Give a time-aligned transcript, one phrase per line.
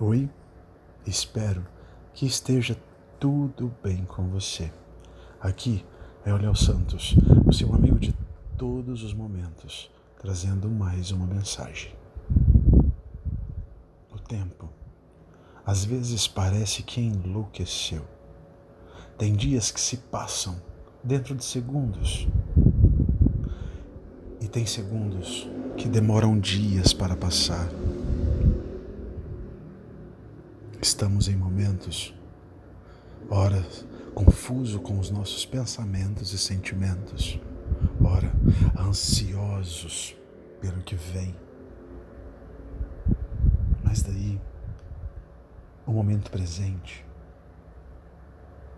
[0.00, 0.30] Oi,
[1.04, 1.66] espero
[2.14, 2.76] que esteja
[3.18, 4.72] tudo bem com você.
[5.40, 5.84] Aqui
[6.24, 8.14] é o Léo Santos, o seu amigo de
[8.56, 9.90] todos os momentos,
[10.20, 11.90] trazendo mais uma mensagem.
[14.12, 14.68] O tempo
[15.66, 18.04] às vezes parece que enlouqueceu.
[19.18, 20.62] Tem dias que se passam
[21.02, 22.28] dentro de segundos.
[24.40, 27.68] E tem segundos que demoram dias para passar.
[30.80, 32.14] Estamos em momentos,
[33.28, 33.66] ora,
[34.14, 37.40] confuso com os nossos pensamentos e sentimentos,
[38.00, 38.32] ora,
[38.78, 40.16] ansiosos
[40.60, 41.34] pelo que vem.
[43.82, 44.40] Mas daí,
[45.84, 47.04] o momento presente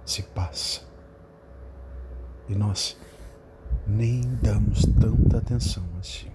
[0.06, 0.80] se passa
[2.48, 2.96] e nós
[3.86, 6.30] nem damos tanta atenção assim.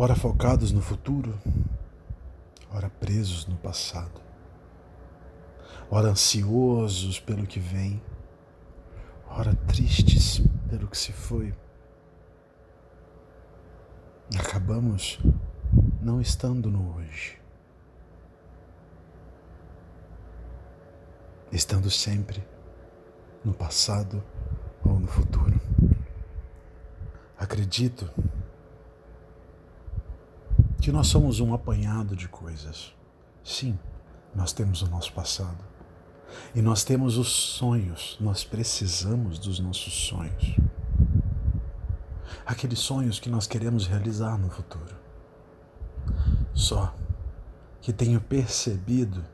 [0.00, 1.38] ora focados no futuro,
[2.72, 4.20] ora presos no passado,
[5.90, 8.00] ora ansiosos pelo que vem,
[9.28, 11.54] ora tristes pelo que se foi.
[14.38, 15.18] Acabamos
[16.00, 17.40] não estando no hoje,
[21.50, 22.42] estando sempre
[23.44, 24.22] no passado
[24.84, 25.60] ou no futuro.
[27.36, 28.08] Acredito
[30.90, 32.92] que nós somos um apanhado de coisas.
[33.44, 33.78] Sim,
[34.34, 35.64] nós temos o nosso passado.
[36.52, 40.56] E nós temos os sonhos, nós precisamos dos nossos sonhos.
[42.44, 44.96] Aqueles sonhos que nós queremos realizar no futuro.
[46.54, 46.92] Só
[47.80, 49.24] que tenho percebido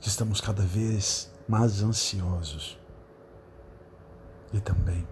[0.00, 2.78] que estamos cada vez mais ansiosos
[4.54, 5.06] e também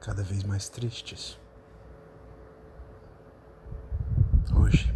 [0.00, 1.38] cada vez mais tristes.
[4.54, 4.94] Hoje.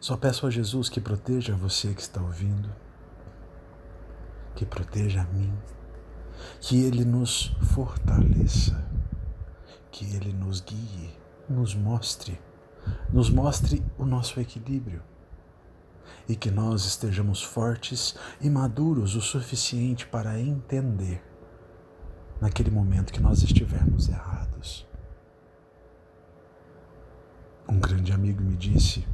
[0.00, 2.70] Só peço a Jesus que proteja você que está ouvindo,
[4.54, 5.52] que proteja a mim,
[6.60, 8.82] que Ele nos fortaleça,
[9.90, 11.10] que Ele nos guie,
[11.48, 12.40] nos mostre,
[13.12, 15.02] nos mostre o nosso equilíbrio
[16.28, 21.22] e que nós estejamos fortes e maduros o suficiente para entender
[22.40, 24.50] naquele momento que nós estivermos errados
[28.10, 29.06] grande amigo me disse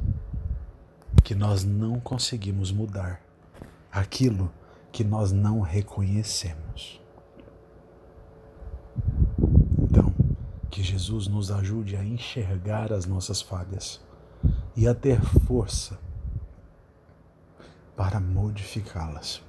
[1.23, 3.21] que nós não conseguimos mudar
[3.91, 4.51] aquilo
[4.91, 6.99] que nós não reconhecemos.
[9.79, 10.13] Então,
[10.71, 14.01] que Jesus nos ajude a enxergar as nossas falhas
[14.75, 15.99] e a ter força
[17.95, 19.43] para modificá-las.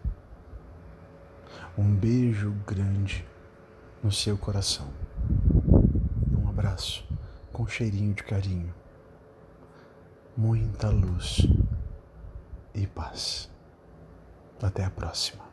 [1.76, 3.24] Um beijo grande
[4.02, 4.88] no seu coração.
[6.36, 7.06] Um abraço
[7.52, 8.74] com cheirinho de carinho
[10.38, 11.48] muita luz
[12.72, 13.50] e paz.
[14.62, 15.47] Até a próxima.